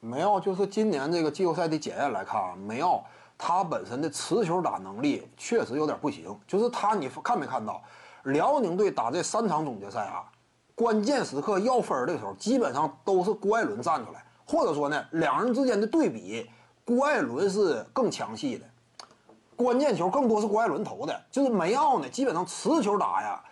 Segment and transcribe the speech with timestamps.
[0.00, 3.04] 梅奥就是今年这个季后赛的检验来看啊，梅奥
[3.36, 6.38] 他本身的持球打能力确实有点不行。
[6.46, 7.82] 就是他，你看没看到
[8.24, 10.24] 辽宁队打这三场总决赛啊，
[10.74, 16.48] 关键时刻要分的时候，基本上都是郭艾伦站出来，或者说呢，两人之间的对比，
[16.84, 18.64] 郭艾伦是更强系的，
[19.56, 21.20] 关键球更多是郭艾伦投的。
[21.30, 23.42] 就是梅奥呢，基本上持球打呀，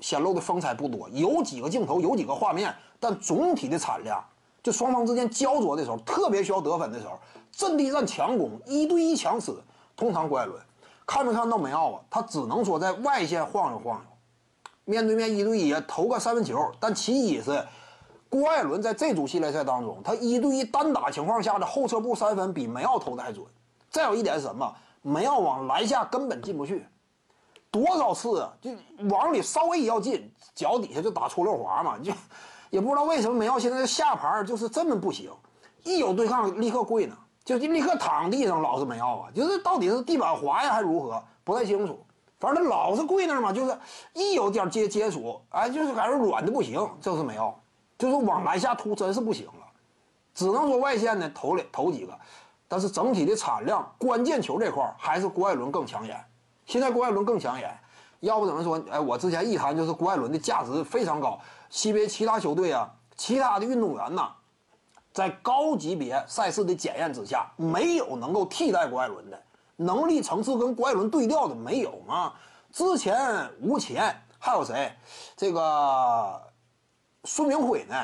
[0.00, 4.24] 显露的风采不多，有几个镜头，有几个画面，但总体的产量。
[4.64, 7.20] 就双方之间焦灼的时候，特别需要得分的时候，
[7.52, 9.54] 阵地战强攻，一对一强吃，
[9.94, 10.58] 通常郭艾伦
[11.06, 12.00] 看没看到梅奥啊？
[12.08, 14.06] 他只能说在外线晃悠晃悠，
[14.86, 16.58] 面对面一对一投个三分球。
[16.80, 17.62] 但其一是
[18.30, 23.44] 郭艾伦在这组系列赛当中，他一对一单打情况下的后撤步三分比梅奥投的还准。
[23.90, 24.74] 再有一点是什么？
[25.02, 26.86] 梅奥往篮下根本进不去，
[27.70, 28.70] 多少次啊，就
[29.10, 32.10] 往里稍微一要进，脚底下就打出溜滑嘛，就。
[32.70, 35.30] 也不知道为什么梅奥现在下盘就是这么不行，
[35.82, 42.04] 一有对抗立刻跪呢，就立刻躺地上，老是梅奥啊，就是到底是地板滑呀还是如何，不太清楚。
[42.40, 43.78] 反正他老是跪那儿嘛，就是
[44.12, 46.86] 一有点接接触，哎，就是感觉软的不行。
[47.00, 47.58] 这是梅奥，
[47.96, 49.66] 就是往篮下突真是不行了，
[50.34, 52.18] 只能说外线呢投了投几个，
[52.68, 56.22] 但是整体的产量、关键球这块还是郭艾伦更抢眼。
[56.66, 57.78] 现在郭艾伦更抢眼。
[58.24, 58.82] 要不怎么说？
[58.90, 61.38] 哎，我之前一谈就是郭艾伦的价值非常高。
[61.70, 64.30] CBA 其他球队啊，其他的运动员呐，
[65.12, 69.42] 在高级别赛事的检验之下，没有能够替代郭艾伦的
[69.76, 72.34] 能力层次跟郭艾伦对调的没有啊？
[72.72, 74.90] 之前吴前还有谁？
[75.36, 76.40] 这个
[77.24, 77.94] 孙明辉呢？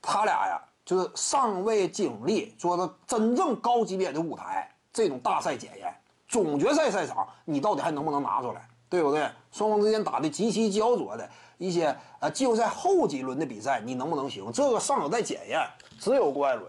[0.00, 5.94] 他俩呀，就是尚未经历说的真正高级别的舞台这种大赛检验，
[6.28, 8.66] 总决赛赛场你到底还能不能拿出来？
[8.88, 9.28] 对不对？
[9.50, 14.50] 双方之间打的极其焦灼的一些呃季后赛后几轮的比赛，你能不能行？
[14.52, 15.60] 这个尚有待检验。
[15.98, 16.64] 只有郭艾伦，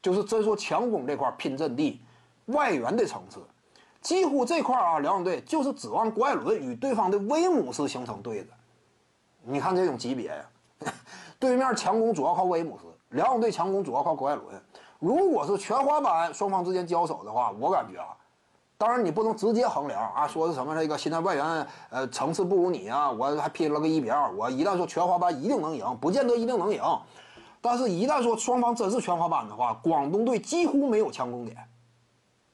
[0.00, 2.00] 就是真说强攻这块拼阵地、
[2.46, 3.40] 外援的层次，
[4.00, 8.50] 几乎这块啊，辽宁队就是指望郭艾伦与对方的威姆斯形成对子。
[9.42, 10.92] 你看这种级别呀，
[11.38, 14.62] 对面强攻主要靠威姆斯，辽宁队强攻主要靠郭艾伦。
[15.00, 18.16] 如果是全华班双方之间交手的话，我感觉啊。
[18.82, 26.82] 当然，你不能直接衡量啊，说是什么这个现在外援呃层次不如你啊，我还拼了个一比二，我一旦说全华班一定能赢，不见得一定能赢。
[27.60, 31.56] 但是，一旦说双方真是全华班的话，广东队几乎没有强攻点，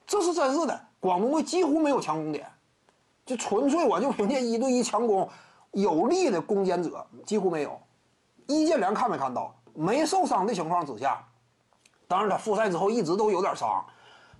[0.05, 0.79] 这是真是的。
[0.99, 2.45] 广东队几乎没有强攻点，
[3.25, 5.27] 就纯粹我就凭借一对一强攻，
[5.71, 7.75] 有力的攻坚者几乎没有。
[8.45, 9.51] 易建联看没看到？
[9.73, 11.25] 没受伤的情况之下，
[12.07, 13.83] 当然他复赛之后一直都有点伤。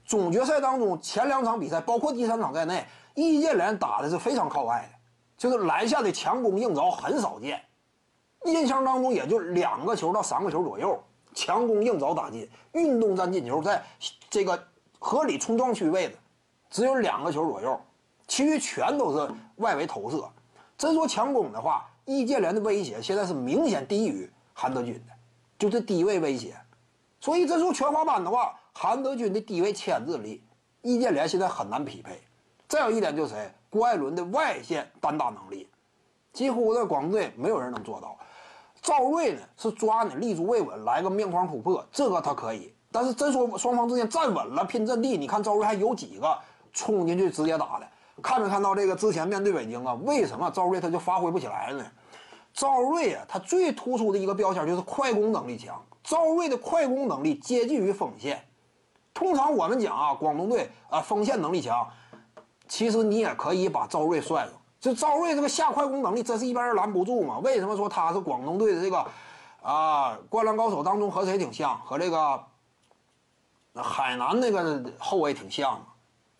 [0.09, 2.83] 总决赛当中前两场比赛，包括第三场在内，
[3.13, 4.97] 易建联打的是非常靠外的，
[5.37, 7.61] 就是篮下的强攻硬着很少见。
[8.45, 10.99] 印象当中也就两个球到三个球左右，
[11.35, 13.83] 强攻硬着打进，运动战进球在
[14.31, 14.59] 这个
[14.97, 16.17] 合理冲撞区位置
[16.71, 17.79] 只有两个球左右，
[18.27, 20.27] 其余全都是外围投射。
[20.75, 25.13] 真说强攻的话，易建联的威胁现在是明显低于韩德君的，
[25.59, 26.55] 就是低位威胁。
[27.21, 28.55] 所以真说全华班的话。
[28.73, 30.43] 韩德君的低位牵制力，
[30.81, 32.21] 易建联现在很难匹配。
[32.67, 33.51] 再有一点就是谁？
[33.69, 35.69] 郭艾伦的外线单打能力，
[36.33, 38.17] 几乎在广东队没有人能做到。
[38.81, 42.73] 赵睿呢是抓你立足未稳，来个面框突破，这个他可以。
[42.91, 46.37] 但是真说双方之间站稳了拼阵地，你看赵睿还有几个
[46.71, 47.87] 冲进去直接打的？
[48.21, 49.93] 看没看到这个之前面对北京啊？
[50.03, 51.85] 为什么赵睿他就发挥不起来呢？
[52.53, 55.79] 赵睿啊，他最突出的一个标签就是快攻能力强。
[56.03, 58.43] 赵睿的快攻能力接近于锋线。
[59.13, 61.87] 通常我们讲啊，广东队啊锋线能力强，
[62.67, 64.53] 其实你也可以把赵睿算上。
[64.79, 67.39] 就赵睿这个下快攻能力，真是一般人拦不住嘛？
[67.39, 69.05] 为什么说他是广东队的这个
[69.61, 71.77] 啊灌篮高手当中和谁挺像？
[71.81, 72.41] 和这个
[73.75, 75.81] 海南那个后卫挺像啊？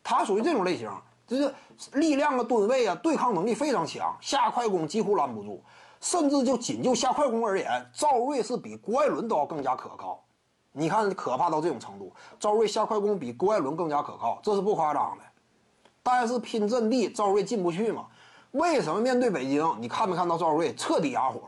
[0.01, 0.90] 他属于这种类型，
[1.28, 1.53] 就是
[1.94, 5.62] 力量啊、吨位啊、对抗能力非常强，下快攻几乎拦不住。
[6.00, 10.24] 甚至就仅就下快攻而言，赵睿是比郭艾伦都要更加可靠。
[10.72, 15.24] 你看，可怕到这种程度，赵睿下快攻比郭艾伦更加可靠，这是不夸张的。
[16.04, 18.06] 但是拼阵地，赵睿进不去嘛？
[18.51, 21.42] 为什么面对北京，你看没看到赵睿彻底哑火？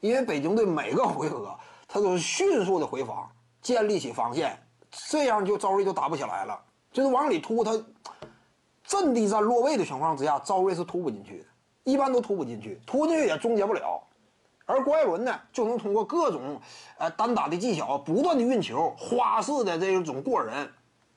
[0.00, 1.54] 因为北京队每个回合
[1.86, 3.28] 他都是迅速的回防，
[3.60, 4.58] 建立起防线，
[4.90, 6.58] 这样就赵睿就打不起来了。
[6.92, 7.72] 就是往里突，他
[8.84, 11.44] 阵地战落位的情况之下，赵睿是突不进去的，
[11.84, 14.02] 一般都突不进去，突进去也终结不了。
[14.70, 16.60] 而郭艾伦呢，就能通过各种，
[16.98, 20.70] 呃单打的技巧，不断的运球，花式的这种过人，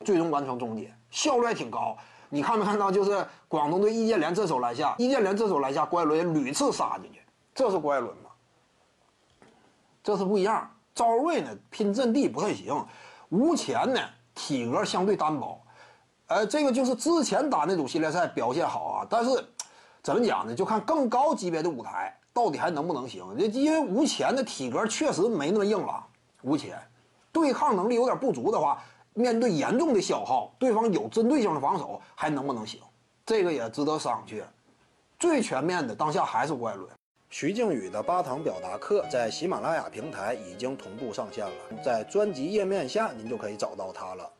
[0.04, 1.96] 最终完成终结，效率还挺高。
[2.28, 2.90] 你看没看到？
[2.90, 7.20] 就是广东队易建联这手篮下，易建联这手篮下，郭艾伦屡次杀进去，
[7.54, 8.30] 这是郭艾伦吗？
[10.02, 10.68] 这是不一样。
[10.94, 12.84] 赵睿呢拼阵地不太行，
[13.28, 14.00] 吴前呢
[14.34, 15.60] 体格相对单薄，
[16.26, 19.30] 呃，这个就是之前打那组系列赛表现好啊，但是
[20.02, 20.54] 怎么讲呢？
[20.54, 23.24] 就看更高级别的舞台到底还能不能行。
[23.38, 26.04] 这因为吴前的体格确实没那么硬朗，
[26.42, 26.78] 吴前
[27.32, 28.82] 对抗能力有点不足的话，
[29.14, 32.80] 面对严重的消耗，对方有针对性的防守还能不能行？
[33.24, 34.42] 这个也值得商榷。
[35.18, 36.86] 最全面的当下还是郭艾伦。
[37.30, 44.30] 徐静宇的八堂表达课在喜马拉雅平台已经同步上线了，在专辑页面下您就可以找到它了。